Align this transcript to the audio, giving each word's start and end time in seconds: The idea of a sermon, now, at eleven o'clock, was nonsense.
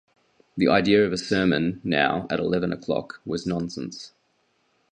The 0.57 0.67
idea 0.67 1.05
of 1.05 1.13
a 1.13 1.17
sermon, 1.19 1.79
now, 1.83 2.25
at 2.31 2.39
eleven 2.39 2.73
o'clock, 2.73 3.21
was 3.23 3.45
nonsense. 3.45 4.13